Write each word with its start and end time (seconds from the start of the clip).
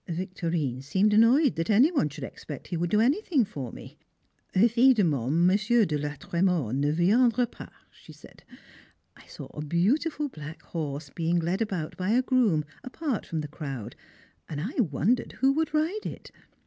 Victorine 0.09 0.81
seemed 0.81 1.13
annoyed 1.13 1.57
that 1.57 1.69
any 1.69 1.91
one 1.91 2.09
should 2.09 2.23
expect 2.23 2.69
he 2.69 2.75
would 2.75 2.89
do 2.89 2.99
anything 2.99 3.45
for 3.45 3.71
me. 3.71 3.99
"Evidemment 4.55 5.31
Monsieur 5.45 5.85
de 5.85 5.95
la 5.95 6.15
Trémors 6.15 6.73
ne 6.73 6.89
viendra 6.91 7.45
pas," 7.45 7.69
she 7.91 8.11
said. 8.11 8.43
I 9.15 9.27
saw 9.27 9.45
a 9.53 9.61
beautiful 9.63 10.27
black 10.27 10.63
horse 10.63 11.11
being 11.13 11.37
led 11.37 11.61
about 11.61 11.95
by 11.97 12.09
a 12.09 12.23
groom, 12.23 12.65
apart 12.83 13.27
from 13.27 13.41
the 13.41 13.47
crowd, 13.47 13.95
and 14.49 14.59
I 14.59 14.73
wondered 14.81 15.33
who 15.33 15.51
would 15.51 15.71
ride 15.71 16.05
it. 16.07 16.31